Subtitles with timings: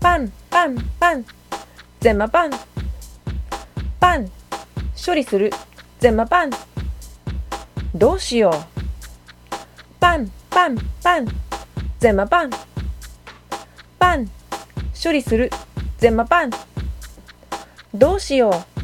[0.00, 1.24] パンパンパン。
[2.00, 2.50] ゼマパン。
[3.98, 4.30] パン。
[5.04, 5.50] 処理する。
[5.98, 6.50] ゼンマパン。
[7.94, 8.54] どうしよう。
[9.98, 11.26] パンパンパン。
[11.98, 12.50] ゼマパン。
[13.98, 14.30] パン。
[15.02, 15.50] 処理する。
[15.98, 16.50] ゼンマパン。
[17.92, 18.77] どうしよう。